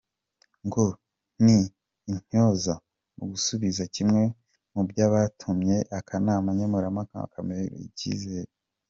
[0.65, 0.85] Ngo
[1.43, 1.57] ni
[2.11, 2.73] intyoza
[3.17, 4.23] mu gusubiza, kimwe
[4.73, 8.51] mu byanatumye akanama nkemurampaka kamugiira icyizere.